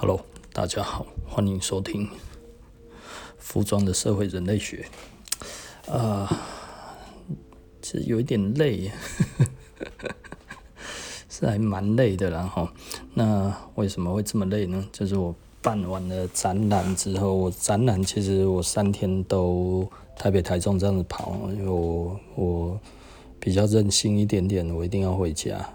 [0.00, 0.18] Hello，
[0.54, 2.08] 大家好，欢迎收听
[3.36, 4.86] 服装的社会人类学。
[5.86, 6.40] 啊、
[7.82, 8.90] 其实有一点累，
[11.28, 12.30] 是还蛮累的。
[12.30, 12.66] 然后，
[13.12, 14.88] 那为什么会这么累呢？
[14.90, 19.86] 就是我办完了展览之后，我展览其实我三天都
[20.16, 22.80] 台北、台中这样子跑，因为我我
[23.38, 25.68] 比较任性一点点，我一定要回家。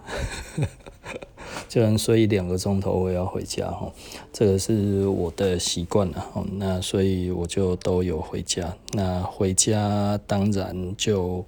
[1.75, 3.91] 就能睡一两个钟头，我也要回家哈，
[4.31, 6.41] 这个是我的习惯了哈。
[6.53, 8.73] 那所以我就都有回家。
[8.93, 11.43] 那回家当然就，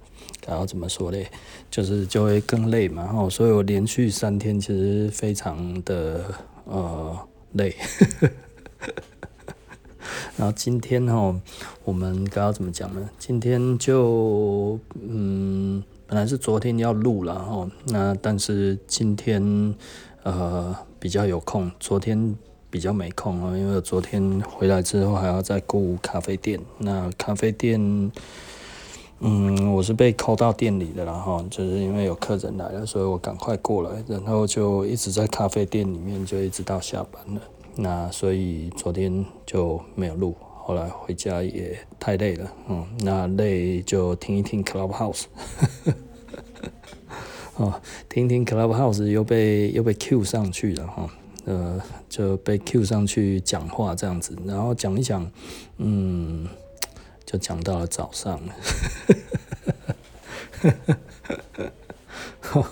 [0.46, 1.28] 然后怎么说嘞？
[1.70, 3.26] 就是就会更累嘛哈。
[3.30, 6.22] 所以我连续三天其实非常的
[6.66, 7.18] 呃
[7.52, 7.74] 累。
[10.36, 11.34] 然后今天哈，
[11.84, 13.08] 我们刚刚怎么讲呢？
[13.18, 19.74] 今天就嗯，本来是昨天要录了哈，那但是今天。
[20.28, 22.36] 呃，比较有空，昨天
[22.68, 26.60] 比较没空啊，因为昨天回来之后还要再顾咖啡店。
[26.76, 27.80] 那咖啡店，
[29.20, 37.40] 嗯，我是被扣到店里的，然后就是因为有客人来了，所以我赶快过来，然后就一直在咖啡店里面，就一直到下班了。
[37.74, 45.24] 那所以昨天就没有录，后来回家也太累了，嗯，那累就听一听 Clubhouse。
[47.58, 51.10] 哦，听听 Clubhouse 又被又被 Q 上去了哈，
[51.44, 55.28] 呃，就被 Q 上去讲话这样子，然后讲一讲，
[55.78, 56.46] 嗯，
[57.26, 58.54] 就讲到了早上了，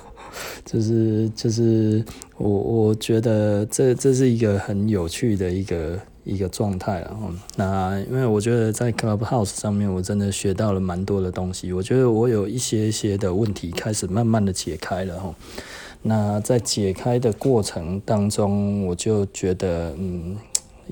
[0.64, 2.04] 就是就是
[2.36, 6.00] 我我觉得这这是一个很有趣的一个。
[6.26, 7.16] 一个状态了，
[7.54, 11.72] 那因为我觉得在 Clubhouse 上面，我真的学到了蛮多的东西。
[11.72, 15.32] 我觉得我有一些些的问题开始慢慢的解开了哈。
[16.02, 20.36] 那在解开的过程当中，我就觉得，嗯，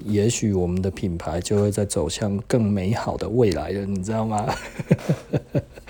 [0.05, 4.47] 也许我们的品牌就会在走向更美好的未来了，你知道吗？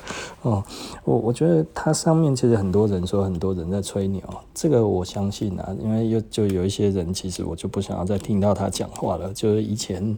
[0.42, 0.62] 哦，
[1.04, 4.22] 我我觉得它上面其实很多人说很多人在吹牛，
[4.54, 9.32] 这个我相信啊，因为又就有一些人其实我就不想要再听到他讲话了。
[9.32, 10.16] 就是以前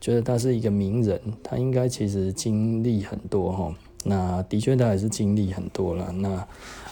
[0.00, 3.74] 觉得他是一个名人，他应该其实经历很多哈，
[4.04, 6.12] 那的确他还是经历很多了。
[6.12, 6.46] 那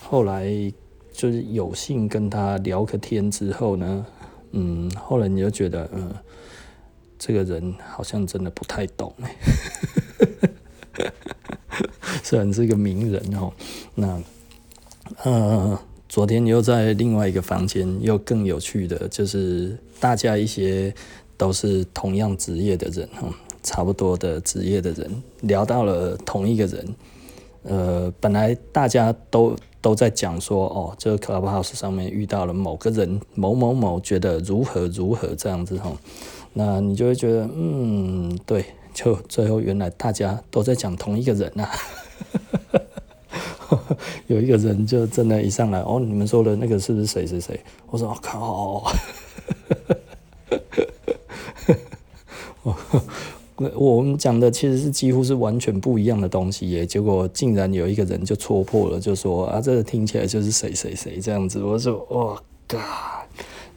[0.08, 0.50] 后来
[1.12, 4.06] 就是有幸跟他聊个天之后呢，
[4.52, 6.14] 嗯，后来你就觉得嗯，
[7.18, 9.12] 这个人好像真的不太懂
[12.28, 13.50] 虽然是一个名人哦，
[13.94, 14.22] 那
[15.22, 15.80] 呃，
[16.10, 20.92] 昨天又在另外一个房间，又更有趣的就是大家一些
[21.38, 26.94] 都是同样职业的人哈，差不多的职业的人聊到了同一个人，
[27.62, 35.90] 呃，本来大家都都在讲说哦，这个 Clubhouse 上面遇到了某个人某某某，觉得如何如何这样子哈，
[36.52, 38.66] 那你就会觉得嗯，对。
[38.94, 41.70] 就最后，原来大家都在讲同一个人啊！
[44.28, 47.60] 有一个人就真的，一上来哦，你们说的那个是不是谁谁谁？
[47.90, 48.84] 我说我靠！
[53.74, 61.62] 我们讲的其实是几乎是完全不一样的东西耶，结果竟然有一个人就戳破了，就说啊，这个听起来就是谁谁谁这样子。
[61.62, 63.26] 我说哇嘎！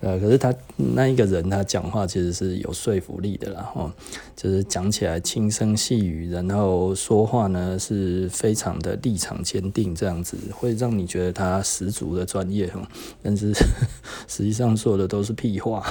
[0.01, 3.93] 呃，可是他那一个人，他讲话其实是有说服力的啦，哈，
[4.35, 12.81] 就是讲起来轻声细语，然后说话呢是非常的立场坚定，这样子会让你觉得他十足的专业，哈，
[13.21, 13.53] 但是
[14.27, 15.85] 实际上说的都是屁话。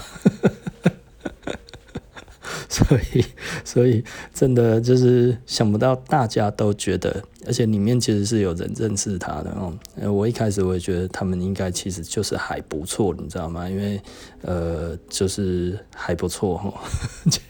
[2.72, 3.24] 所以，
[3.64, 9.76] 所以真的就是想不到，大家都觉得，而且里面其实是有人认识他的哦。
[10.08, 13.68] 我一开始我也觉得他们应该其实就是还不错，你知道吗？
[13.68, 14.00] 因为
[14.42, 16.72] 呃，就是还不错哈。
[17.28, 17.40] 结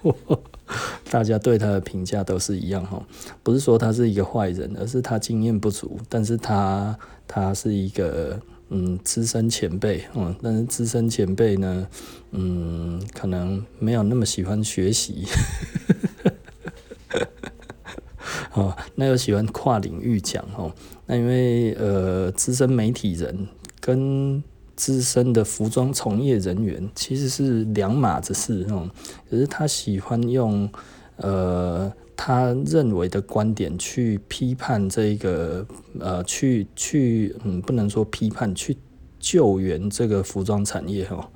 [0.00, 0.16] 果
[1.10, 3.06] 大家对他的评价都是一样哈，
[3.42, 6.98] 不是说他是一个坏人，而是他经验不足，但是他
[7.28, 8.40] 他是一个。
[8.70, 11.86] 嗯，资深前辈，嗯，但是资深前辈呢，
[12.30, 15.26] 嗯，可能没有那么喜欢学习，
[18.54, 20.72] 哦，那又喜欢跨领域讲，哦，
[21.06, 23.48] 那因为呃，资深媒体人
[23.80, 24.42] 跟
[24.76, 28.88] 资深的服装从业人员其实是两码子事，哦，
[29.28, 30.70] 可是他喜欢用
[31.16, 31.92] 呃。
[32.22, 35.66] 他认为的观点去批判这个，
[35.98, 38.76] 呃，去去，嗯，不能说批判，去
[39.18, 41.30] 救援这个服装产业哦，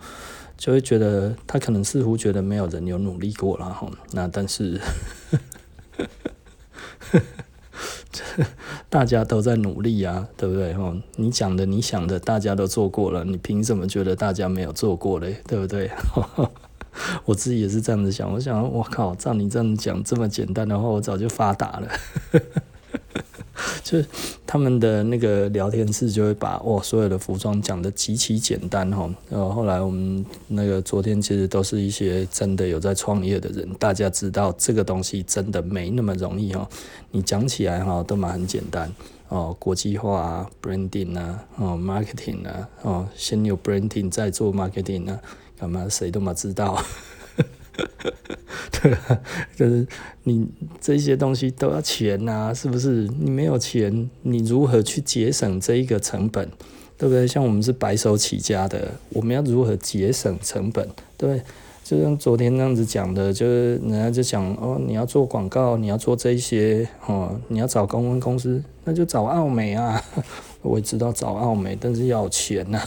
[0.59, 4.79] 就会觉得他可能似乎觉得没有人有努力过了哈，那但是，
[8.91, 10.75] 大家都在努力啊，对不对？
[10.75, 15.41] 哦，你讲的、你想的，大家都做过了，你凭什么觉得大家没有做过嘞？
[15.49, 15.91] 对不对？
[17.25, 21.89] 我自己也是这样子想，我想，我靠，照你这样讲这么简单的话，我早就发达了。
[23.83, 24.07] 就是
[24.47, 36.69] 他们的那个聊天室就会把哇所有的服装讲得极其简单哈，然后后来我们那个昨天其实都是一些真的有在创业的人，大家知道这个东西真的没那么容易哈，
[37.13, 38.91] 你讲起来哈都蛮很简单。
[39.29, 45.19] 哦，国际化啊，branding 啊，哦，marketing 啊，哦，先有 branding 再做 marketing 啊，
[45.59, 46.83] 干嘛谁都没知道。
[48.81, 49.21] 对啊，
[49.57, 49.87] 就是
[50.23, 50.47] 你
[50.81, 53.09] 这些东西都要钱呐、是不是？
[53.19, 56.49] 你没有钱，你如何去节省这一个成本？
[56.97, 57.27] 对不对？
[57.27, 60.89] 像我们是白手起家的，我们要如何节省成本？
[61.17, 61.43] 对？
[61.83, 70.03] 就像昨天那样子讲的，就是人家就讲哦，你要做广告，你要做这些哦，你要找公关公司，那就找奥美啊。
[70.65, 72.81] 我也知道找奥美，但是要钱呐、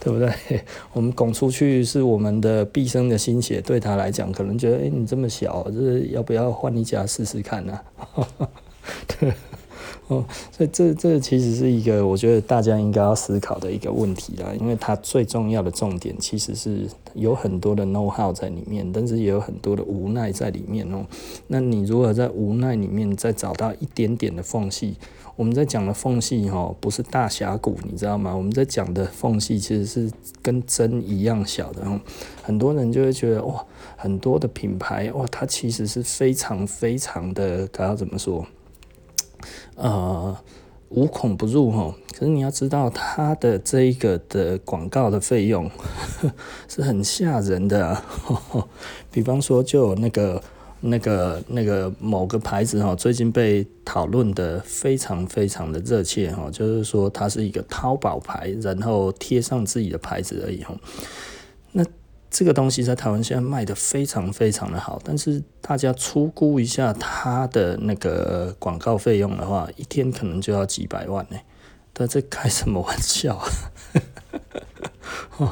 [0.00, 0.30] 对不对？
[0.92, 8.28] 我们拱出去是我们的毕生的心血，对他来讲，可能觉得，哎，你这么小，就是要不要换一家试试看呢、啊？
[9.06, 9.32] 对。
[10.08, 10.22] 哦，
[10.52, 21.06] 所以这这其实是一个我觉得大家应该要思考的一个问题啦，因为它最重要的重点其实是有很多的 know how 在里面，但是也有很多的无奈在里面哦。
[21.46, 24.96] 那你如何在无奈里面再找到一点点的缝隙？
[25.36, 28.34] 我们在讲的缝隙哈，不是大峡谷，你知道吗？
[28.34, 30.10] 我们在讲的缝隙其实是
[30.40, 31.82] 跟针一样小的。
[32.42, 33.66] 很多人就会觉得哇，
[33.96, 38.46] 很多的品牌哇，它其实是非常非常的，它要怎么说？
[39.74, 40.36] 呃，
[40.90, 45.68] 无孔不入哈，可是你要知道，它的这一个的广告的费用
[46.68, 48.00] 是很吓人的。
[49.10, 50.40] 比方说，就那个、
[50.86, 60.74] 那个、那个某个牌子哈，最近被讨论的非常非常的热切哈，就是说它是一个淘宝牌，然后贴上自己的牌子而已哈。
[61.72, 61.82] 那
[62.30, 71.38] 这个东西在台湾现在卖的非常非常的好，但是大家初估一下它的那个广告费用的话，一天可能就要几百万呢。
[71.94, 73.48] 但这开什么玩笑啊？
[75.38, 75.50] 哦，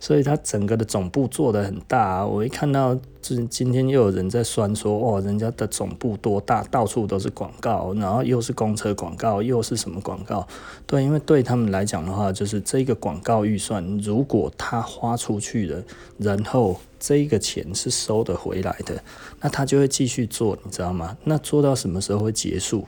[0.00, 10.46] 所以它整个的总部做得很大啊，我一看到，就是今天又有人在酸说，哦，人家的总部多大，到处都是广告，然后又是公车广告，又是什么广告？
[10.86, 15.82] 对，因为对他们来讲的话，就是这个广告预算，如果他花出去了，
[16.18, 19.02] 然后这个钱是收得回来的，
[19.40, 21.16] 那他就会继续做，你知道吗？
[21.24, 22.86] 那做到什么时候会结束？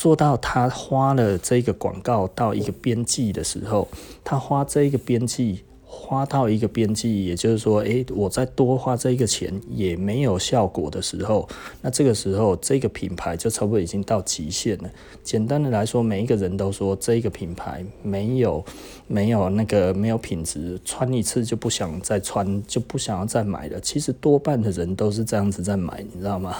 [0.00, 3.88] 做到他花了这个广告到一个边际的时候，
[4.22, 5.64] 他花这一个边际。
[6.00, 11.46] 花到一个边际，也就是说，诶，我再多花这个钱也没有效果的时候，
[11.82, 14.88] 那这个时候这个品牌就差不多已经到极限了。
[15.24, 18.64] 简单的来说，每一个人都说这个品牌没有
[19.08, 23.80] 没有那个没有品质，穿一次就不想再穿，就不想要再买了。
[23.80, 26.56] 其实多半的人都是这样子在买，你知道吗？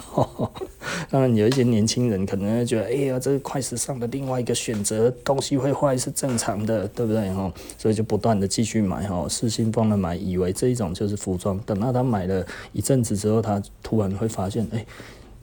[1.11, 7.33] 当然有一些年轻人可能会觉得，哎呀，这个快时尚的另外一个选择，东西会坏是正常的，对不对？
[7.33, 9.27] 哈，所以就不断的继续买哈。
[9.29, 11.59] 失心疯的买，以为这一种就是服装。
[11.61, 14.85] 等到他买了一阵子之后，他突然会发现，哎、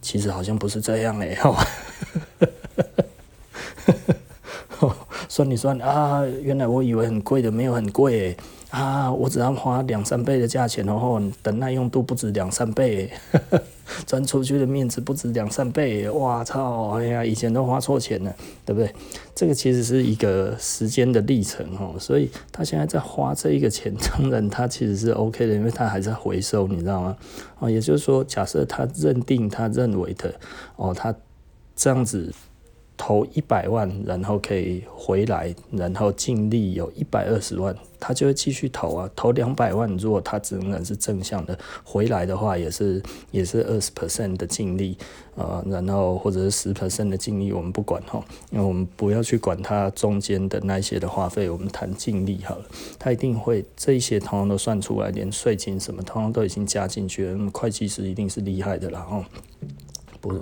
[0.01, 1.55] 其实好像不是这样哎、欸，
[5.27, 8.35] 算你算啊，原来我以为很贵的，没有很贵。
[8.71, 13.09] 啊，我只要花两三倍的价钱，然后等耐用度不止两三倍，
[14.05, 16.89] 赚出去的面子不止两三倍，哇操！
[16.97, 18.35] 哎呀，以前都花错钱了，
[18.65, 18.93] 对不对？
[19.33, 27.15] 这个其实是一个时间的历程哦，所以他现在在花这一个钱，当然他其实是 OK 的，因为他还在回收，你知道吗？
[27.59, 30.33] 哦，也就是说，假设他认定他认为的
[30.75, 31.15] 哦，他
[31.77, 32.33] 这样子。
[32.97, 39.09] 投一百万，然后可以回来，然后净利有一百二十万，他就会继续投啊。
[39.15, 44.97] 投两百万，如果他仍然是正向的回来的话，也是也是二十 percent 的净利
[45.35, 52.65] 啊，然后或者是十 percent 的净利，我们不管哈，因为我们不要去管它中间的那些的花费，我们谈净利好了。
[52.97, 57.31] 他一定会这一些通通都算出来，连税金什么通通都已经加进去了。
[57.33, 59.25] 那么会计师一定是厉害的啦哈，
[60.21, 60.41] 不。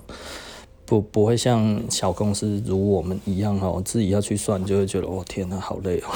[0.85, 6.09] 不不会像小公司如我们一样哈，自己要去算就会觉得哦天哪，好累哦。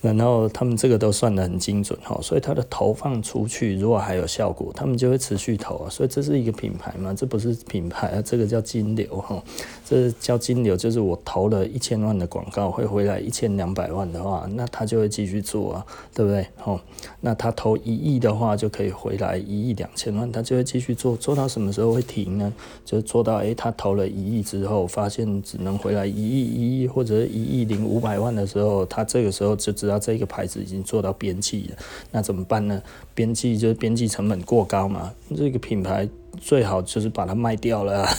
[0.00, 5.90] 然后他们这个都算得很精准哈，所以它的投放出去如果还有效果，他们就会持续投啊。
[5.90, 7.12] 所以这是一个品牌嘛？
[7.12, 9.42] 这不是品牌啊，这个叫金流哈。
[9.84, 16.46] 这叫金流，就是我投了一千万的广告会回来一千两百万的话，那他就会继续做啊，对不对？
[16.56, 16.78] 哈，
[17.20, 22.52] 那他投一亿的话就可以回来一亿两千万，他就会继续做，做到什么时候会停呢？
[22.84, 31.76] 就做到诶，他投了一亿之后，发现只能回来一亿一亿或者一亿零五百万的时候，他这个时候就知道这个牌子已经做到边际了，
[32.10, 32.82] 那怎么办呢？
[33.14, 36.08] 边际就是边际成本过高嘛，这个品牌
[36.40, 38.08] 最好就是把它卖掉了。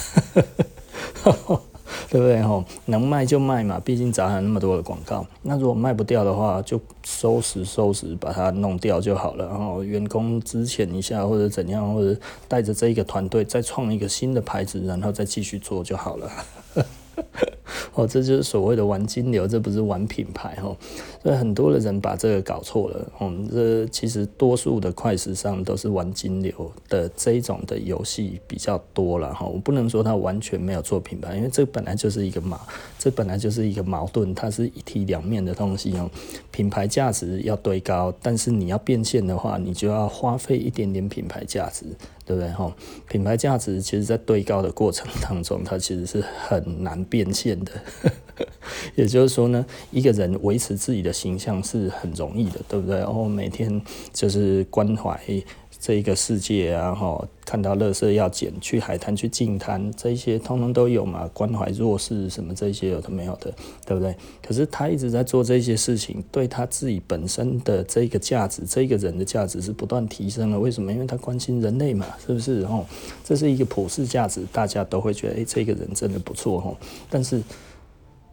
[2.08, 2.42] 对不对？
[2.42, 5.24] 吼，能卖就卖嘛，毕竟砸了那么多的广告。
[5.42, 9.46] 那如果卖不掉的话，就收拾收拾，把它弄掉就好了。
[9.46, 16.30] 然后员工支遣一下，或者怎样，或者带着这一个团队再创一个新的牌子，然后再继续做就好了。
[17.94, 20.76] 哦，这就是所谓的玩金流，这不是玩品牌哦。
[21.22, 23.12] 所以很多的人把这个搞错了。
[23.20, 29.44] 嗯，这其实多数的快时尚都是玩金流的这一种的游戏比较多了哈。
[29.46, 32.58] 我不能说它完全没有做品牌，因为这本来就是一个矛，
[32.98, 36.10] 这本来就是一个矛盾，它是一体两面的东西哦。
[36.50, 41.84] 品牌价值要堆高，但是你要变现的话，你就要花费一点点品牌价值。
[42.26, 42.72] 对不对哈？
[43.08, 47.72] 品牌价值其实，在堆高的过程当中，它其实是很难变现的。
[48.94, 52.98] 也就是说呢，一个人维持自己的形象是很容易的，对不对？
[52.98, 53.80] 然后每天
[54.12, 55.20] 就是关怀。
[55.80, 61.26] 这一个世界啊，哈，看到垃圾要捡，去海滩去净滩，这些通通都有嘛。
[61.32, 63.50] 关怀弱势什么这些有的没有的，
[63.86, 64.14] 对不对？
[64.46, 70.60] 可是他一直在做这些事情，对他自己本身的这个价值，这个人的价值是不断提升了。
[70.60, 70.92] 为什么？
[70.92, 72.60] 因为他关心人类嘛，是不是？
[72.66, 72.84] 哦，
[73.24, 76.76] 这是一个普世价值，大家都会觉得，诶，这个人真的不错，哦，
[77.08, 77.42] 但是。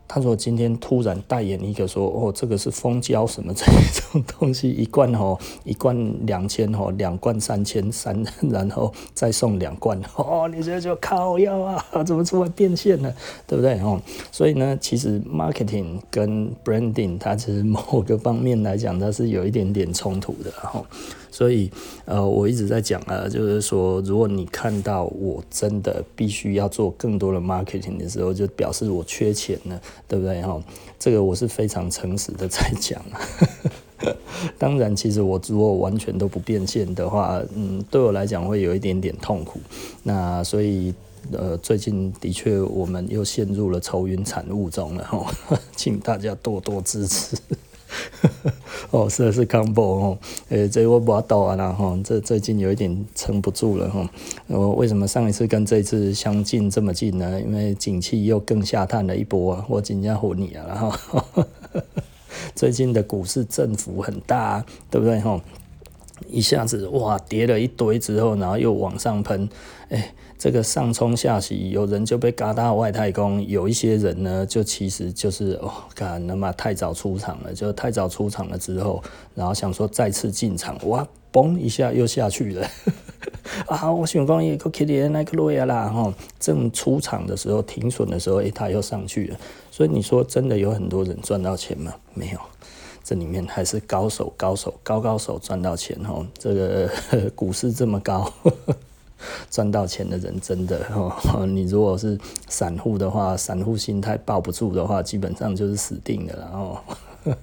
[0.08, 3.66] 他说：“今天突然代言一个说，哦，这个是蜂胶什么这
[4.12, 13.14] 种东西，一罐哦， 一罐两千哦，两罐三千三， 然后再送两罐哦，你这就靠腰啊， 怎么出来变现呢？
[13.46, 14.02] 对不对哦？
[14.32, 20.84] 所以呢，其实 marketing 跟 branding 它其实某个方面来讲，它是有一点点冲突的哈。”
[21.38, 21.70] 所以，
[22.06, 30.42] 呃，我一直在讲啊，就是说，如果你看到我真的必须要做更多的 marketing 的时候，就表示我缺钱了，对不对？
[30.42, 30.60] 哈，
[30.98, 33.00] 这个我是非常诚实的在讲。
[34.58, 39.60] 当然，其实我如果完全都不变现的话，嗯，对我来讲会有一点点痛苦。
[40.02, 40.92] 那所以，
[41.32, 45.32] 呃，最近的确我们又陷入了愁云惨雾中了哈，
[45.78, 47.38] 请大家多多支持。
[48.92, 50.18] 哦，是的是 combo 哦，
[50.50, 54.10] 诶，这我不要抖啊啦哈，这最近有一点撑不住了哈。
[54.48, 57.40] 我为什么上一次跟这一次相近这么近呢？
[57.42, 61.46] 因为景气又更下探了一波啊，我紧张唬你啊，然 后
[62.56, 65.42] 最近的股市振幅很大，对不对哈？
[66.30, 69.50] 一下子哇跌了一堆之后，然后又往上喷，
[69.90, 70.14] 哎。
[70.38, 79.04] 这个上冲下洗，有人就被嘎到外太空，有一些人呢，就其实就是哦，干那么太早出场了，就太早出场了之后，
[79.34, 82.68] 然后想说再次进场，哇，嘣一下又下去了，
[83.66, 89.38] 啊，我想讲一个 Kitty 那个瑞亚啦，哈，正出场的时候停损的时候，哎，它又上去了，
[89.72, 91.92] 所以你说真的有很多人赚到钱吗？
[92.14, 92.40] 没有，
[93.04, 96.90] 这里面还是高手，高手，高高手赚到钱哦，这个
[97.34, 98.32] 股市这么高。
[99.50, 101.12] 赚到钱的人真的哦，
[101.48, 106.34] 你如果是散户的话，散户心态抱不住的话，基本上就是死定了。
[106.40, 106.78] 然后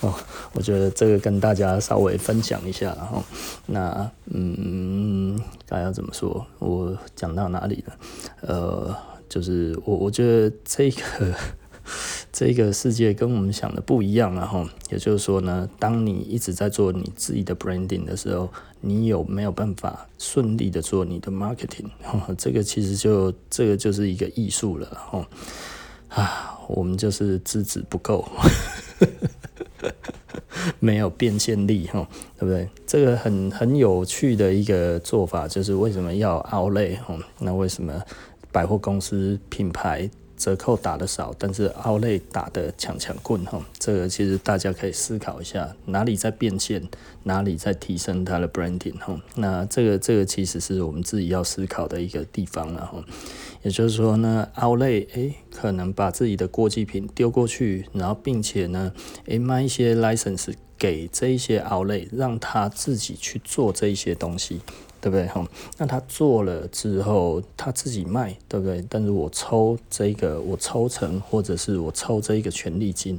[0.00, 0.14] 哦，
[0.52, 2.94] 我觉得这个跟大家稍微分享一下。
[2.96, 3.22] 然后
[3.66, 6.44] 那嗯，该要怎么说？
[6.58, 7.94] 我讲到哪里了？
[8.42, 8.96] 呃，
[9.28, 11.34] 就是我我觉得这个。
[12.38, 18.48] 这个世界跟我们想的不一样，然后也就是说呢，当你一直在做你自己的 branding 的时候，
[18.80, 21.90] 你有没有办法顺利的做你的 marketing？
[22.38, 25.28] 这个其实就这个就是一个艺术了，哈
[26.10, 28.24] 啊，我们就是资质不够，
[30.78, 32.68] 没有变现力，哈，对不对？
[32.86, 36.98] 这个很很有趣的一个做法，就是为什么要 outlet？
[37.40, 38.00] 那为什么
[38.52, 40.08] 百货公司品牌？
[40.38, 46.88] 折扣打得少，但是 Outlet 打得强强棍哈，这个其实大家可以思考一下，哪里在变现，
[47.24, 49.20] 哪里在提升它的 branding 哈。
[49.34, 53.04] 那这个这个其实是我们自己要思考的一个地方了哈。
[53.62, 58.92] 也就是说呢，Outlet 诶，可能把自己的过季品丢过去，然后并且呢，
[59.26, 64.60] 诶卖一些 license 给这一些 Outlet，让他自己去做这一些东西。
[65.08, 65.48] 对不对哈？
[65.78, 68.84] 那他做了之后，他自己卖，对不对？
[68.90, 73.18] 但是我抽这个，我抽成，或者是我抽这一个权利金，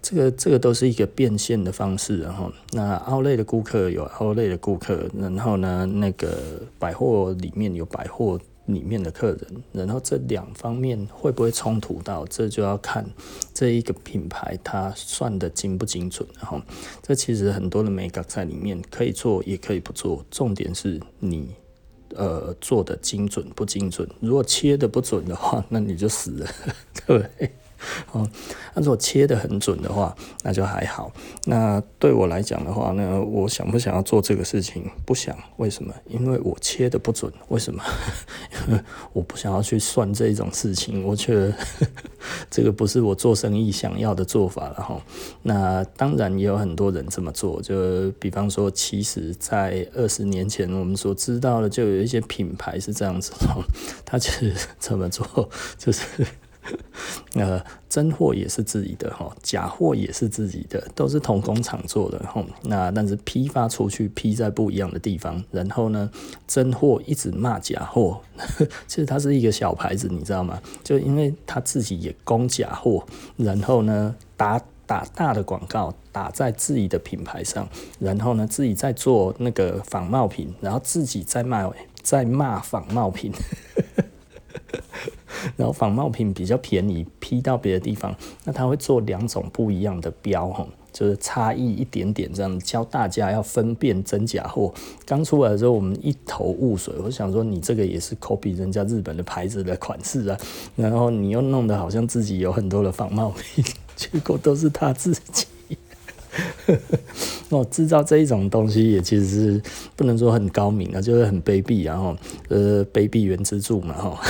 [0.00, 6.38] 这个这个都是一个变现的方式，然后那奥类的顾客有奥类的顾客，然后呢，那个
[6.78, 13.04] 百货里面有百货里面的客人，然后这两方面会不会冲突到，这就要看
[13.52, 16.60] 这一个品牌它算的精不精准，然后
[17.02, 21.54] 这其实很多的美感在里面可以做也可以不做，重点是你
[22.14, 26.46] 呃做的精准不精准，如果切的不准的话，那你就死了，
[27.06, 27.50] 对不对？
[28.12, 28.28] 哦，
[28.74, 31.12] 那如果切得很准的话，那就还好。
[31.44, 34.90] 那对我来讲的话呢，我想不想要做这个事情？
[35.04, 35.36] 不想。
[35.56, 35.94] 为什么？
[36.08, 37.32] 因为我切得不准。
[37.48, 37.82] 为什么？
[38.66, 38.80] 因为
[39.12, 41.04] 我不想要去算这种事情。
[41.04, 41.52] 我觉得
[42.50, 45.00] 这个不是我做生意想要的做法了哈。
[45.42, 53.62] 那当然也有很多人这么做，就比方说，其实在二十年前我们所知道的，就有一些品牌是这样子哈，
[54.04, 56.02] 他其实 怎么做，就是。
[57.34, 62.44] 呃，真货也是自己的哈，假货也是自己的，都是同工厂做的哈。
[62.62, 65.42] 那但是批发出去，批在不一样的地方。
[65.50, 66.10] 然后呢，
[66.46, 68.20] 真货一直骂假货，
[68.86, 70.60] 其实它是一个小牌子，你知道吗？
[70.82, 73.04] 就因为他自己也供假货，
[73.36, 77.68] 然后呢，打打大的广告打在自己的品牌上，
[77.98, 81.68] 然后呢，自己在做那个仿冒品，然后自己在卖，
[82.02, 83.32] 在骂仿冒品。
[85.56, 94.72] 然后仿冒品比较便宜，批到别的地方，那他会做两种不一样的标，哈，就是差异一点点这样，教大家要分辨真假货。
[95.04, 100.38] 刚出来的时候，我们一头雾水，我想说你这个也是 copy 人家日本的牌子的款式啊，
[100.76, 103.64] 然后你又弄得好像自己有很多的仿冒品，
[103.96, 105.46] 结果都是他自己。
[107.48, 109.62] 那 制造这一种东西也其实是
[109.96, 112.16] 不能说很高明啊，就是很卑鄙，然后
[112.48, 114.20] 呃，卑鄙原之助嘛，哈。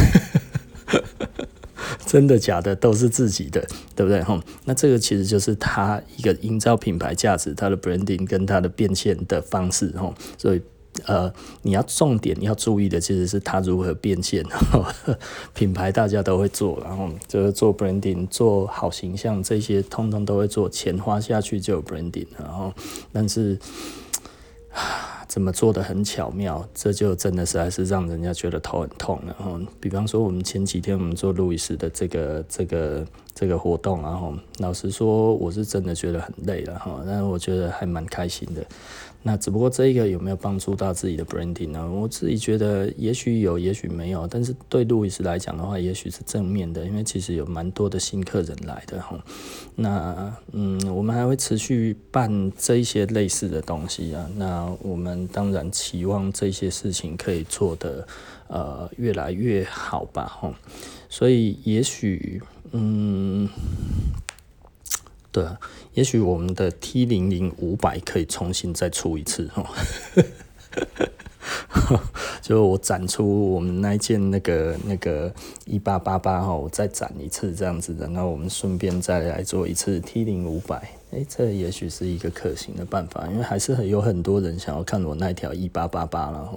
[2.07, 4.23] 真的假的都是自己的，对不对？
[4.23, 10.15] 吼，那这个其实就是他一个营造品牌价值、他的 branding 跟他的变现的方式，吼。
[10.39, 10.63] 所以，
[11.07, 11.33] 呃，
[11.63, 14.45] 你要重点要注意的其实是它如何变现。
[15.55, 22.73] 品牌大家都会做，然后就是做 branding、做好形象这些，通通都会做，钱花下去就有 branding，然后，
[23.13, 23.59] 但是。
[25.27, 29.35] 怎么做的很巧妙，这就真的实在是让人家觉得头很痛了。
[29.35, 38.65] 哈，比方说我们前几天我们做路易斯的这个这个这个活动，然后老实说我是真的觉得很累了哈，但是我觉得还蛮开心的。
[39.27, 41.91] 那只不过这一个有没有帮助到自己的 branding 呢？
[41.91, 44.29] 我自己觉得也许有，也许没有。
[44.29, 49.19] 但是对路易斯来讲的话，也许是正面的，因为其实有蛮多的新客人来的哈。
[49.75, 54.29] 那嗯，我们还会持续办这一些类似的东西啊。
[54.37, 58.07] 那我们当然期望这些事情可以做得
[58.49, 60.55] 呃越来越好吧哈。
[61.09, 63.49] 所以也许嗯。
[65.35, 65.59] 对啊，
[65.95, 69.69] 也许我们的 T 零零五百可以重新再出一次哈，
[72.41, 75.35] 就我展出我们那一件那个那个
[75.67, 80.77] 一八八八哈，我再展一次这样子的，然后我们顺便再来做一次 T 零五百，
[81.11, 86.57] 哎，这也许是一个可行的办法，因为还是很有很多人想要看我那条一八八八了哈。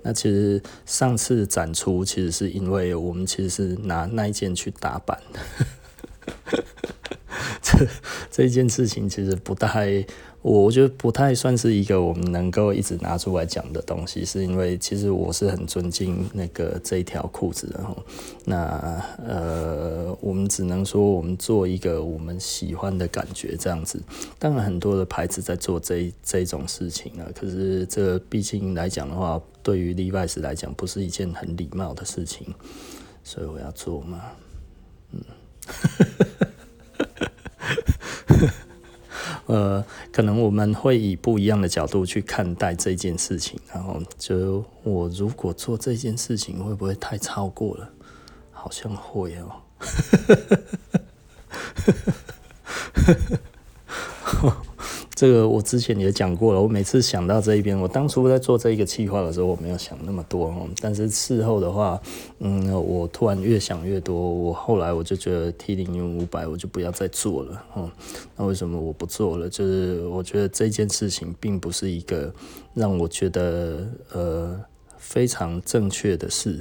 [0.00, 5.20] 那其实上次展出其实是因为我们其实是拿那一件去打版。
[7.62, 7.86] 这
[8.30, 10.04] 这件事情其实不太，
[10.42, 17.96] 我觉得不太算是一个我们能够一直拿出来讲的东西，是因为其实我是很尊敬那个这一条裤子的哈。
[18.44, 24.00] 那呃，我们只能说我们做一个我们喜欢的感觉这样子。
[24.38, 32.54] 当然很多的牌子在做这这种事情啊，可是这毕竟来讲的话，对于 Levi's 来讲不是一件很礼貌的事情，
[33.22, 34.20] 所以我要做嘛，
[35.12, 35.20] 嗯。
[39.46, 47.90] 呃，可能我们会以不一样的角度去看待这件事情，然后就我如果做这件事情，会不会太超过了？
[48.52, 49.62] 好像会哦。
[55.14, 60.68] 这个我之前也讲过了，我每次想到这一边，我当初在做这一个计划的时候，我没有想那么多哦。
[60.80, 62.00] 但是事后的话，
[62.40, 67.88] 嗯，我突然越想越多，我后来我就觉得 T 零零五百我就不要再做了哦。
[68.36, 69.48] 那为什么我不做了？
[69.48, 72.34] 就是我觉得这件事情并不是一个
[72.74, 74.60] 让我觉得呃
[74.98, 76.58] 非常正确的事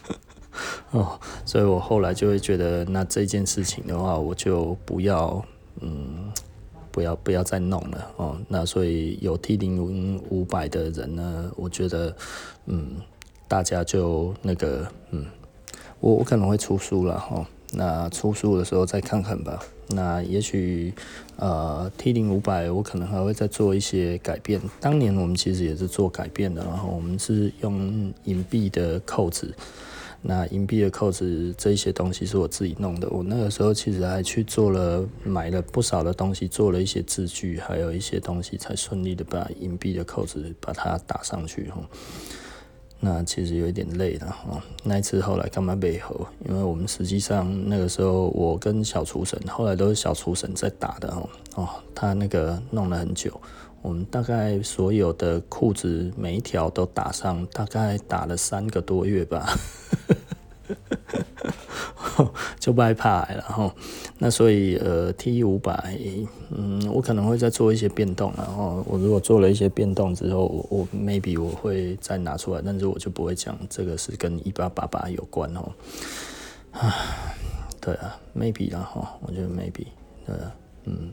[0.92, 5.42] 哦，所以我后来就会觉得，那这件事情的话，我就不要
[5.80, 6.30] 嗯。
[6.92, 12.14] 不要不要再弄了哦，那所以有 T 零五百的人呢，我觉得
[12.66, 12.96] 嗯，
[13.48, 15.24] 大家就那个嗯，
[15.98, 19.58] 我我可能会出书了哈，那出书的时候再看看吧。
[19.88, 20.94] 那也许
[21.36, 24.60] 呃 T 零五百我可能还会再做一些改变。
[24.80, 29.52] 当年我们其实也是做改变的，然后我们是用银币的扣子。
[30.24, 33.08] 那银币的扣子这些东西是我自己弄的。
[33.10, 41.82] 我那个时候其实还去做了买了不少的东西，做了一些字据，还有一些东西才顺利的把银币的扣子把它打上去哈。
[43.00, 44.62] 那其实有一点累了哈。
[44.84, 46.24] 那一次后来干嘛背后？
[46.48, 53.40] 因为我们实际上那个时候我跟小厨神后来都是小厨神在打的哦哦，他那个弄了很久。
[53.82, 59.58] 我们大概所有的裤子每一条都打上，大概打了三个多月吧，
[62.60, 63.74] 就不害怕了哈。
[64.18, 65.98] 那所以呃 T 五百，
[66.50, 75.72] 嗯，我可能会再做一些变动，然后我如果做了一些变动之后，我，我 maybe 我会再拿出来，但是我就不会讲这个是跟一八八八有关哦。
[76.70, 76.94] 啊，
[77.80, 79.86] 对啊，maybe 然后我觉得 maybe
[80.24, 81.12] 对啊，嗯。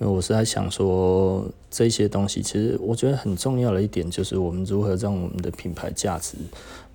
[0.00, 6.36] 因为我是在想说，这些东西其实我觉得很重要的一点就是，我们如何让我们的品牌价值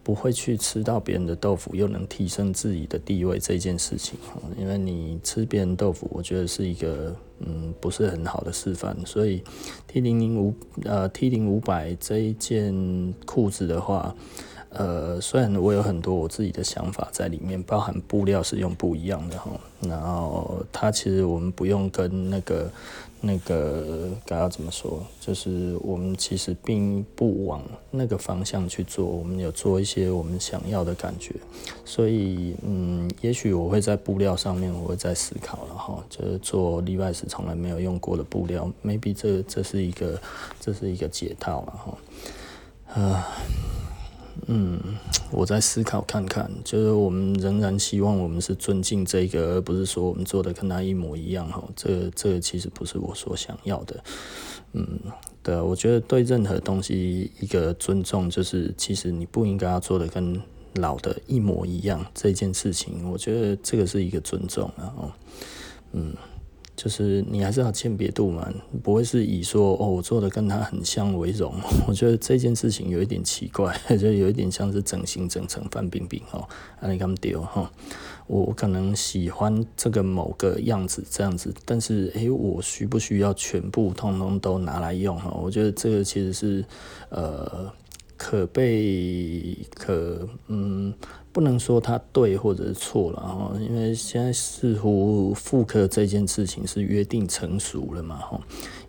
[0.01, 4.17] 不会去吃到别人的豆腐，又能提升自己的地位这件事情。
[4.57, 8.95] 因为你吃别人豆腐，我觉得是一个嗯不是很好的示范。
[9.05, 9.43] 所以
[9.87, 10.53] T 零零五
[10.85, 14.15] 呃 T 零五百这一件裤子的话。
[14.75, 19.51] 呃，虽然我有很多我自己的想法在里面，包含布料是用不一样的哈，
[19.89, 22.71] 然后它其实我们不用跟那个
[23.21, 31.33] 那个该要怎么说，就是我们其实并不往那个方向去做，我们有做一些我们想要的感觉，
[31.85, 40.19] 所以嗯，也许我会在布料上面我会再思考了哈，就是做 Levi's 从来没有用过的布料，maybe 这这是一个
[40.59, 41.97] 这是一个解套了哈，
[42.95, 43.23] 呃。
[44.47, 44.79] 嗯，
[45.31, 51.63] 我在思考看看，就是我们仍然希望我们是尊敬这个，而不是说我们做的跟他一模一样哈。
[51.75, 54.03] 这这其实不是我所想要的。
[54.73, 54.87] 嗯，
[55.41, 60.41] 对，我觉得对任何东西一个尊重，就是其实你不应该要做的跟
[60.75, 65.11] 老的一模一样这件事情，我觉得这个是一个尊重，然后，
[65.91, 66.13] 嗯。
[66.75, 71.53] 就是你还是要鉴别度嘛，不会是以说哦，我做的跟他很像为荣。
[71.87, 76.47] 我觉得这件事情有一点奇怪， 就有一点像是整形整成范冰冰哦，
[76.79, 77.71] 啊你敢丢哈？
[78.27, 85.29] 我可能喜欢这个某个样子这样子，但是诶、我需不需要全部通通都拿来用哈？
[85.41, 86.65] 我觉得这个其实是
[87.09, 87.71] 呃。
[88.23, 90.93] 可被可嗯，
[91.33, 98.39] 不能说它对或者是错了哈，因为现在似乎复刻这件事情是约定成熟了嘛哈，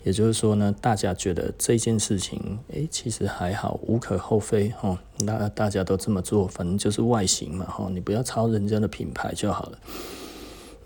[0.04, 9.78] 也就是说呢，大家觉得这件事情诶、其实还好，无可厚非哈，那大家都这么做，反正就是外形嘛哈，你不要抄人家的品牌就好了。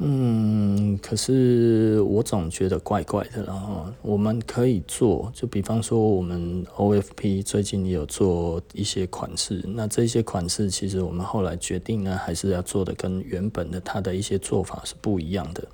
[0.00, 15.66] 嗯，可是我总觉得怪怪的，然后我们可以做，就比方说我们 OFP 最近也有做一些款式，那这些款式其实我们后来决定呢，还是要做的跟原本的它的一些做法是不一样的。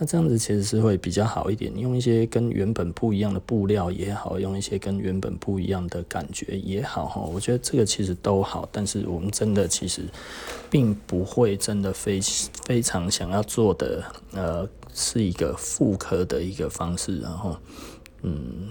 [0.00, 8.68] 那这样子其实是会比较好一点，用一些跟原本不一样的布料也好，用一些跟原本不一样的感觉也好哈，我觉得这个其实都好。
[8.70, 10.02] 但是我们真的其实
[10.70, 12.20] 并不会真的非
[12.64, 17.18] 非常想要做的，呃，是一个复刻的一个方式。
[17.18, 17.56] 然后，
[18.22, 18.70] 嗯，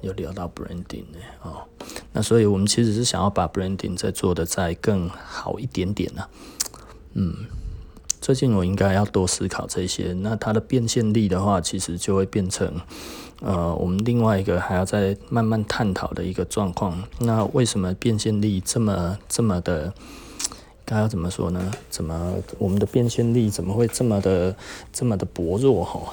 [0.00, 1.62] 又聊到 branding 呢，哦，
[2.10, 6.26] 那所以我们其实是想要把 branding 再做的再更好一点点呢，
[7.12, 7.34] 嗯。
[8.28, 12.70] 最近我应该要多思考这些，那它的变现力的话，其实就会变成，
[13.40, 17.02] 呃，我们另外一个还要再慢慢探讨的一个状况。
[17.20, 19.90] 那为什么变现力这么这么的，
[20.84, 21.72] 该要怎么说呢？
[21.88, 24.54] 怎么我们的变现力怎么会这么的
[24.92, 25.82] 这么的薄弱？
[25.82, 26.12] 哈，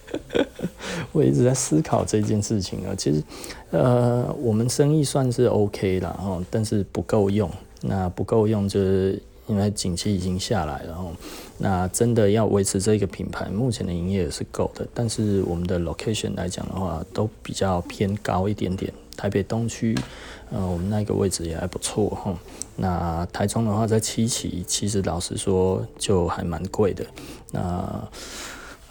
[1.12, 2.92] 我一直在思考这件事情啊。
[2.94, 3.22] 其实，
[3.70, 7.50] 呃，我们生意算是 OK 了哈，但是不够用。
[7.80, 9.18] 那不够用就是。
[9.46, 11.12] 因为景气已经下来了，哦，
[11.58, 14.86] 那真的要维持这个品牌，目前的营业也是够的。
[14.92, 18.92] 但是我们的 location 来讲的话，都比较偏高一点点。
[19.16, 19.96] 台北东区，
[20.50, 22.38] 呃，我们那个位置也还不错，哈。
[22.76, 27.06] 那台中的话，在七期，其实老实说就还蛮贵的。
[27.50, 28.08] 那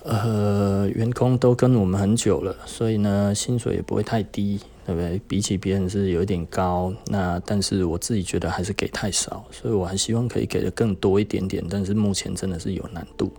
[0.04, 4.60] 呃，员工都跟我们很久了，所以呢，薪水也不会太低。
[4.86, 5.20] 对不对？
[5.28, 13.32] 比起别人是有一点高，那但是我自己觉得还是给太少，所以我还希望可以给的更多一点点，但是目前真的是有难度。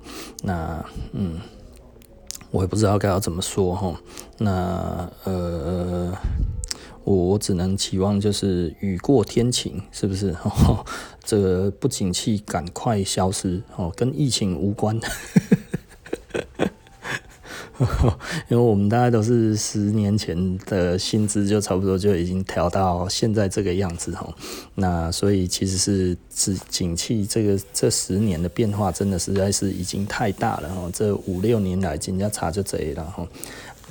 [0.43, 1.39] 那嗯，
[2.51, 4.01] 我也不知道该要怎么说哈。
[4.39, 6.13] 那呃，
[7.05, 10.31] 我只能期望就是雨过天晴，是不是？
[10.43, 10.85] 哦，
[11.23, 14.99] 这个不景气赶快消失哦，跟疫情无关。
[18.49, 24.33] 因为我们大概都是十年前的薪资，就差不多就已经调到现在这个样子吼。
[24.75, 30.91] 那所以其实是是景气这个这十年的变化，真的实在是已经太大了哈。
[30.93, 33.27] 这五六年来，人家差就贼了哈。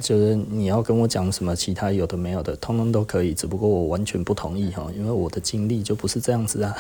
[0.02, 6.76] 就是你要跟我讲什么其他有的没有的，通通都可以，只不过我完全不同意哈，因为我的经历就不是这样子啊。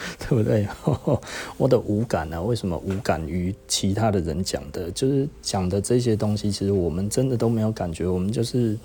[0.18, 0.66] 对不对？
[1.56, 2.42] 我的无感呢、啊？
[2.42, 4.90] 为什么无感于其他的人讲的？
[4.92, 8.06] 就是讲的这些东西，其实我们真的都没有感觉。
[8.06, 8.76] 我们就是，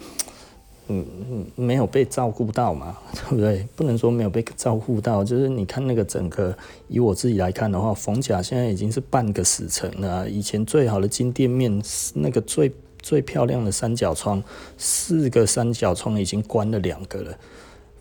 [0.87, 3.67] 嗯嗯，没有被照顾到嘛， 对不对？
[3.75, 6.55] 不能说没有被照顾到，就是你看那个整个，
[6.87, 10.29] 以我自己来看的话，逢甲现在已经是半个死城了。
[10.29, 11.81] 以前最好的金店面，
[12.13, 14.43] 那个最最漂亮的三角窗，
[14.77, 17.37] 四个三角窗已经关了两个了。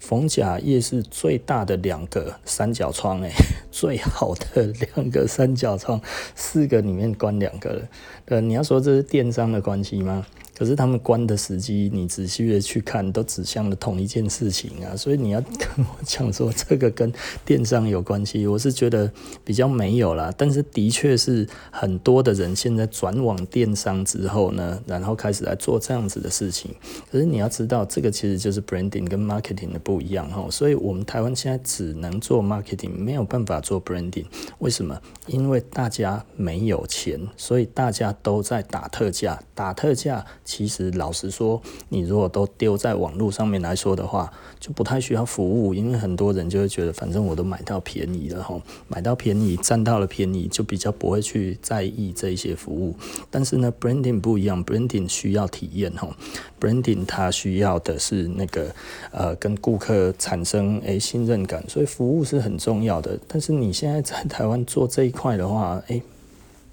[0.07, 3.31] 逢甲夜市最大的两个三角窗，哎，
[3.73, 5.99] 最好的两个三角窗，
[6.35, 7.89] 四个里面关两个了。
[8.27, 10.27] 呃，你要说这是电商的关系吗？
[10.57, 14.95] 可是他们关的时机，你仔细的去看，都指向了同一件事情啊。
[14.97, 17.13] 所以你要跟我讲说这个跟
[17.45, 19.11] 电商有关系，我是觉得
[19.45, 20.33] 比较没有啦。
[20.39, 26.73] 但是的确是很多的人现在转往电商之后呢，然后开始来做这样子的事情。
[27.11, 30.47] 可是你要知道，这个其实就是 branding 跟 marketing 的不一样哈。
[30.51, 34.27] 所以我们台湾现在只能做 marketing，没有办法做 branding。
[34.59, 35.01] 为什么？
[35.27, 40.25] 因为大家没有钱，所以大家都在打特价，打特价。
[40.45, 44.31] 其实老实说，你如果都丢在网络上面来说的话，
[44.61, 52.95] 就不太需要服务，因为很多人就会觉得，反正我都买到便宜了吼，买到便宜，占到了便宜，就比较不会去在意这一些服务。
[53.31, 56.13] 但是呢，branding 不一样，branding 需要体验吼
[56.61, 58.75] ，branding 它需要的是那个
[59.13, 63.19] 呃，跟顾客产生诶信任感，所以服务是很重要的。
[63.27, 66.03] 但是你现在在台湾做这一块的话，诶。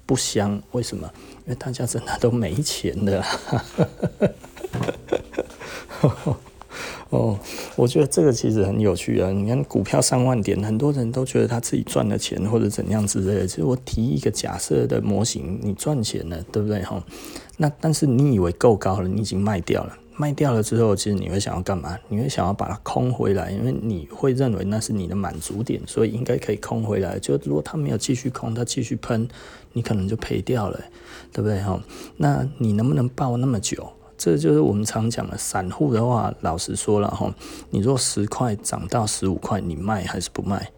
[0.06, 1.10] 不香，为什么？
[1.46, 3.26] 因为大家真的都没钱的啦。
[7.10, 7.38] 哦，
[7.76, 9.30] 我觉得这个其实很有趣啊。
[9.30, 13.46] 你看股票上万点，很多人都觉得他自己赚了钱或者怎样之类的。
[13.46, 16.82] 其实我提一个假设的模型，你赚钱了，对不对？
[16.82, 17.04] 哈，
[17.58, 19.98] 那但是你以为够高了，你已经卖掉了。
[20.16, 21.98] 卖掉了之后，其实你会想要干嘛？
[22.08, 27.18] 你会想要把它空回来，因为你会认为那是你的满足点，所以应该可以空回来。
[27.18, 29.26] 就如果它没有继续空，它继续喷，
[29.72, 30.78] 你可能就赔掉了，
[31.32, 31.60] 对不对？
[31.62, 31.82] 哈，
[32.16, 33.90] 那你能不能抱那么久？
[34.18, 36.32] 这就是我们常讲的散户的话。
[36.42, 37.34] 老实说了哈，
[37.70, 40.70] 你若十块涨到十五块，你卖还是不卖？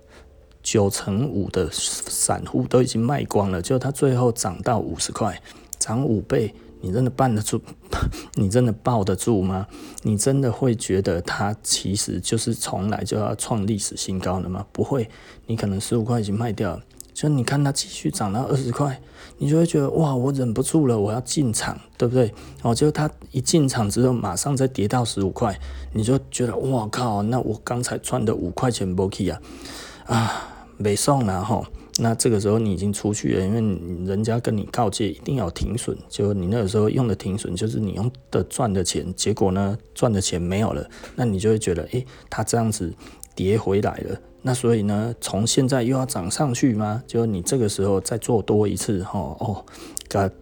[0.63, 5.39] 九成五的散户都已经卖光了，就它最后涨到五十块，
[5.79, 6.55] 涨五倍。
[6.85, 7.59] 你真的办得住？
[8.37, 9.67] 你真的抱得住吗？
[10.03, 14.67] 你真的会觉得它其实就是从来就要创历史新高的吗？
[14.71, 15.09] 不会，
[15.47, 16.83] 你可能十五块已经卖掉了，
[17.15, 19.01] 就你看它继续涨到二十块，
[19.39, 22.35] 你就会觉得哇，我忍不住了，我要进场，对不对？
[22.61, 25.59] 哦，就它一进场之后，马上再跌到十五块，
[25.95, 29.41] 你就觉得哇靠，那我刚才赚的五块钱没去啊，
[30.05, 31.65] 啊，没送了哈。
[31.99, 42.93] 那这个时候你已经出去了，因为人家跟你告诫一定要停损，就你那个时候用的停损就是你用的赚的钱，结果呢赚的钱没有了，那你就会觉得，诶，它这样子
[43.37, 47.01] 跌回来了，那所以呢，从现在又要涨上去吗？
[47.07, 49.65] 就你这个时候再做多一次，哦哦，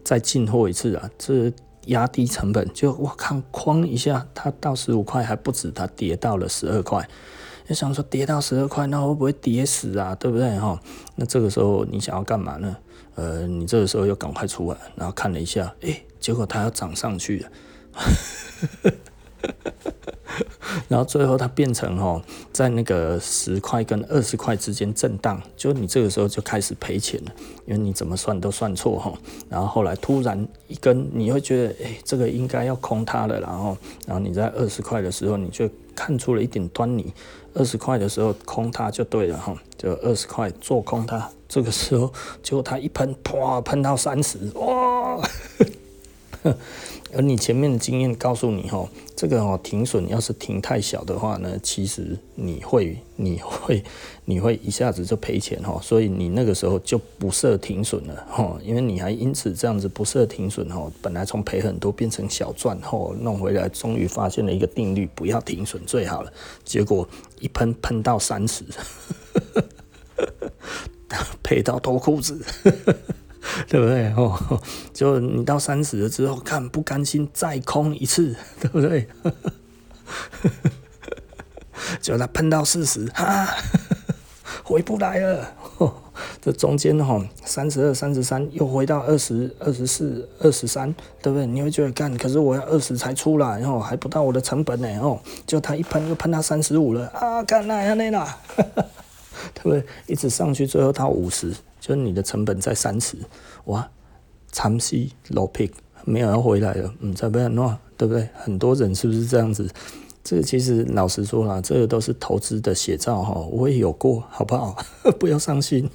[0.02, 1.52] 再进货一次啊，这
[1.86, 7.06] 压低成本，就我看哐一下，它到十五块还不止，它跌到了十二块。
[7.74, 10.14] 想说跌到十二块，那会不会跌死啊？
[10.14, 10.80] 对不对哈？
[11.16, 12.76] 那这个时候你想要干嘛呢？
[13.14, 17.48] 呃，你这个时候又赶快出来，然后看了一下，诶，结果它要涨上去了。
[20.88, 27.32] 然后最后它变成哦，在那个十块跟二十块之间震荡，就你这个时候就开始赔钱了，
[27.66, 29.12] 因为你怎么算都算错哈。
[29.50, 37.12] 然后后来突然一根，你会觉得诶，这个应该要空它了，然后然后你在二十块的时候，你就看出了一点端倪，
[37.54, 42.12] 二十块的时候空它就对了哈，就二十块做空它，这个时候
[42.42, 45.20] 结果它一喷，啪喷到三十，哇！
[47.14, 53.84] 而你前面的经验告诉你，吼，这个哦停损要是停太小的话呢，其实你会你会
[54.24, 66.32] 你会一下子就赔钱，吼，所以你那个时候就不设停损了，吼，因为你还因此这样子不设停损，吼，本来从赔很多变成小赚，吼，弄回来终于发现了一个定律，不要停损最好了，
[66.64, 67.06] 结果
[67.40, 68.64] 一喷喷到三十，
[71.42, 72.42] 赔到脱裤子。
[73.68, 74.12] 对不对？
[74.14, 74.60] 哦，
[74.92, 79.08] 就你到三十了之后，看不甘心再空一次，对不对？
[82.00, 83.48] 就他喷到四十，啊，
[84.62, 85.52] 回不来了。
[86.40, 91.46] 这中间哈，三十二、三十三又回到二十二、十四、二十三，对不对？
[91.46, 98.38] 你会觉得干，可是我要二十才出来，然后还不到我的成本呢，哦，就他一喷又喷到三十五了啊，干那样那啦，
[99.54, 99.84] 对不对？
[100.06, 103.16] 一直上去，最后到五十，就你的成本在三十，
[103.64, 103.90] 哇，
[104.52, 105.72] 长期 low pick
[106.04, 108.28] 没有要回来了，嗯，再不要弄，对不对？
[108.36, 109.68] 很多人是不是这样子？
[110.22, 114.76] 这个其实老实说啦，这个都是投资的写照哈，我也有过，好不好？
[115.18, 115.90] 不要伤心。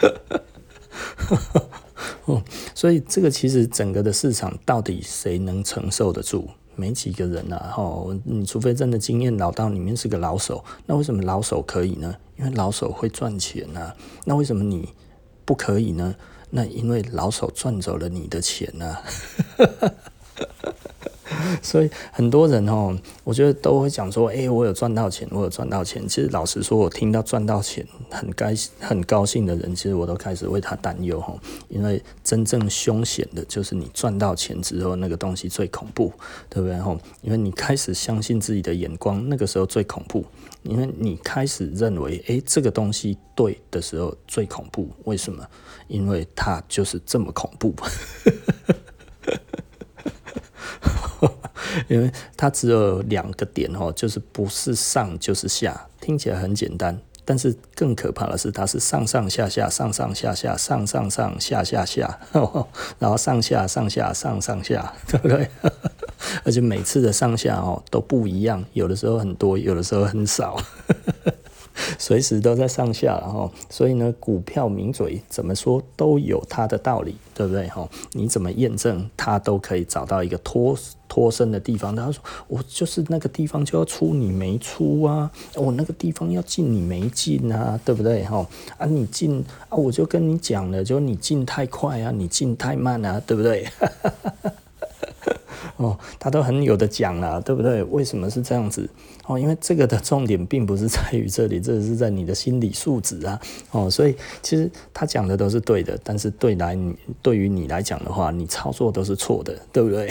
[2.24, 2.42] 哦，
[2.74, 6.48] 所以这个其实整个的市场到底谁能承受得住？
[6.74, 12.14] 没几个人呐，哈，你除非真的经验老道，里面是个老手，那为什么老手可以呢？
[12.36, 13.92] 因为老手会赚钱呐。
[14.24, 14.88] 那为什么你
[15.44, 16.14] 不可以呢？
[16.50, 18.98] 那因为老手赚走了你的钱呐。
[21.62, 26.06] 所以很多人哦，我觉得都会讲说，哎，我有赚到钱，我有赚到钱。
[26.08, 31.34] 其实老实说，我听到赚到钱很该很高兴的人，其实我都开始为他担忧哈，
[31.68, 36.12] 因为真正凶险的就是你赚到钱之后，那个东西最恐怖，
[36.48, 36.96] 对不对哈？
[37.22, 40.24] 因为你开始相信自己的眼光，那个时候最恐怖，
[40.62, 44.88] 因为你开始认为，哎，这个东西对的时候最恐怖。
[45.04, 45.46] 为什么？
[45.88, 47.74] 因为它就是这么恐怖。
[51.88, 62.18] 因为它只有两个点哦，就是不是上就是下，听起来很简单，但是更可怕的是它是上上下下，上上下下，上上上下下下，
[62.98, 65.48] 然后上下上下上上下，对不对？
[66.44, 70.56] 而且每次的上下哦都不一样，有的时候很多，有的时候很少。
[71.98, 77.68] 随时都在上下，然后所以呢，股票名嘴怎么说都有它的道理，对不对？
[77.68, 80.76] 哈，你怎么验证，它都可以找到一个脱
[81.08, 81.94] 脱身的地方。
[81.94, 88.24] 他说：“我就是那个地方就要出，你没出啊；我那个地方要进，你没进啊，对不对？
[88.24, 88.46] 哈
[88.78, 93.66] 啊，你进啊，我就跟你讲了，就你进太快啊，你进太慢啊，对不对？”
[95.76, 97.82] 哦，他都很有的讲了，对不对？
[97.84, 98.88] 为什么是这样子？
[99.26, 103.40] 哦，因为这个的重点并不是在于这里， 这是在你的心理素质啊。
[103.70, 110.08] 哦，所以其实他讲的都是对的，但是对来你对于你来讲的话，你操作都是错的，对不对？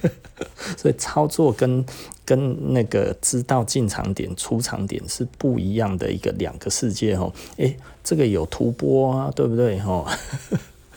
[0.76, 1.84] 所以操作跟
[2.24, 7.32] 跟那个知道进场点、出场点是不一样的一个两个世界哦。
[7.56, 9.78] 诶，这个有图波啊，对不对？
[9.80, 10.06] 哦。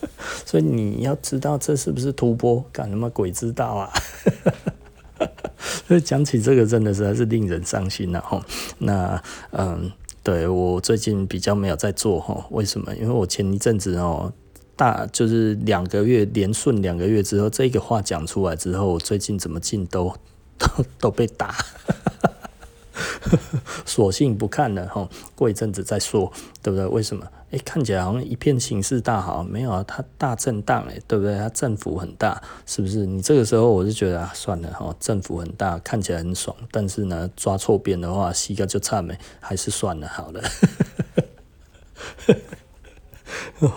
[0.46, 3.90] 所以你要知道这是不是突破，干什么鬼知道啊！
[5.88, 8.44] 所以讲起这个，真的是还是令人伤心的哈。
[8.80, 9.92] 那嗯，
[10.24, 12.94] 对我最近比较没有在做哈，为什么？
[12.96, 14.32] 因为我前一阵子哦，
[14.76, 20.14] 大就是两个月连顺两个月之后，这个话讲出来之后，我最近怎么进都
[20.58, 20.68] 都
[21.00, 21.56] 都被打。
[23.86, 26.86] 索性不看了哈，过一阵子再说，对不对？
[26.88, 27.26] 为什么？
[27.56, 31.38] 哎，看起来好像一片形势大好，没有啊，它大震荡，哎，对不对？
[31.38, 33.06] 它振幅很大，是不是？
[33.06, 40.42] 你这个时候我就觉得啊，算了哈，振幅很大，看起来很爽，但是呢，抓错边的话，膝盖就差没，还是算了好了。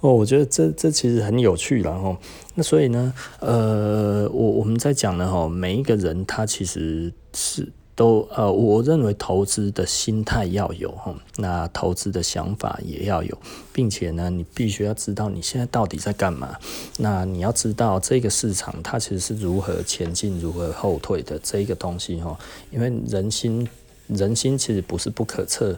[0.00, 2.16] 哦，我觉得这这其实很有趣了哈。
[2.54, 7.70] 那所以呢，呃，我我们在讲呢哈，每一个人他其实是。
[7.98, 13.36] 都呃，我认为投资的心态要有哈，那投资的想法也要有，
[13.72, 16.56] 并且呢，你必须要知道你现在到底在干嘛。
[16.98, 22.38] 那你要知道这个市场它其实是如何前进、如何后退的这一个东西哈，
[22.70, 23.68] 因为人心
[24.06, 25.76] 人心其实不是不可测。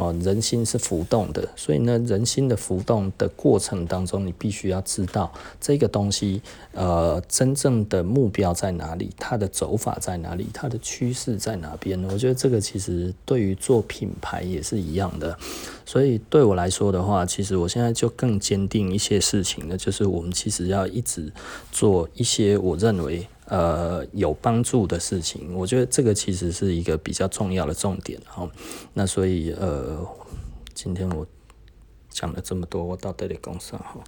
[0.00, 6.40] 哦，人心是浮动的，所以呢，人心的浮动的过程当中，你必须要知道这个东西，
[6.72, 12.02] 呃，真正的目标在哪里，它的走法在哪里，它的趋势在哪边。
[12.04, 15.36] 我觉得这个其实对于做品牌也是一样的。
[15.84, 21.30] 所以对我来说的话，其实我现在就更坚定一些事情了，就是我们其实要一直
[21.70, 23.28] 做一些我认为。
[23.50, 28.48] 呃，有帮助的事情，我觉得这个其实是一个比较重要的重点哈。
[28.94, 29.98] 那所以呃，
[30.72, 31.26] 今天我
[32.08, 33.98] 讲了这么多，我到底得讲啥哈？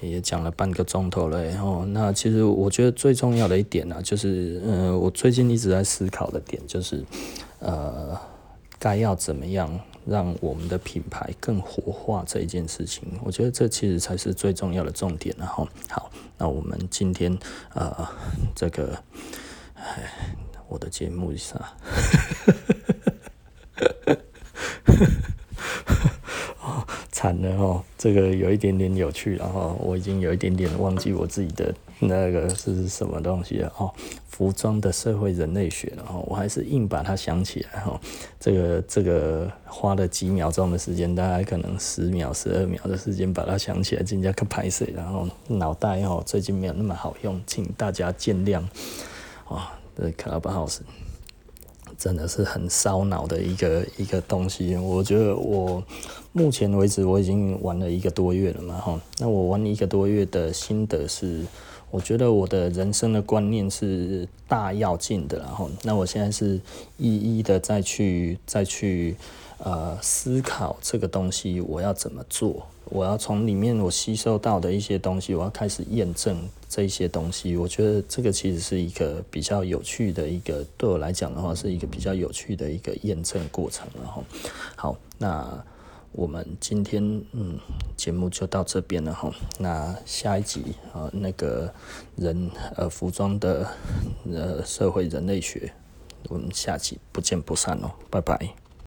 [0.00, 7.04] 也讲了半个钟头了，然后那其实我觉得最重要的一点呢，就是呃，我最近一直在思考的点就是
[7.60, 8.18] 呃，
[8.80, 9.70] 该要怎么样。
[10.04, 15.34] 让我们的品牌更活化这一件事情，我觉得这其实才是最重要的重点。
[15.38, 17.36] 然后，好，那我们今天
[17.74, 18.08] 呃，
[18.54, 18.96] 这个，
[19.74, 20.34] 哎，
[20.68, 21.72] 我的节目是啥？
[27.12, 33.92] 惨了哦，这个有一点点有趣，然后我已经有一点点忘记我自己的那个是什么东西了哦。
[34.26, 38.00] 服装的社会人类学，然后我还是硬把它想起来哈。
[38.40, 48.62] 这个这个花了几秒钟的时间，大概可能十秒、十二秒的时间把它想起来，增加个排水，然后脑袋哦最近没有那么好用，请大家见谅。
[49.50, 50.78] 哇，这 Clubhouse
[52.02, 54.74] 真的是很烧脑的一个一个东西。
[54.76, 55.80] 我觉得我
[56.32, 59.00] 目前为止我已经玩了一个多月了嘛哈。
[59.18, 61.46] 那我玩一个多月的心得是。
[61.92, 66.58] 我觉得我的人生的观念是大要进的，然后，那我现在是
[66.96, 69.14] 一一的再去再去
[69.64, 76.36] 呃思考这个东西我要怎么做，我要从里面我吸收到的一些东西，我要开始验证
[76.68, 77.56] 这些东西。
[77.56, 84.24] 我觉得这个其实是一个比较有趣的一个，对我来讲的话是一个比较有趣的一个验证过程，然后，
[84.76, 85.64] 好，那。
[86.14, 87.02] 我们今天
[87.32, 87.58] 嗯
[87.96, 91.72] 节目就到这边了哈，那下一集啊那个
[92.16, 93.66] 人呃服装的
[94.30, 95.72] 呃社会人类学，
[96.28, 98.61] 我们下集不见不散哦，拜拜。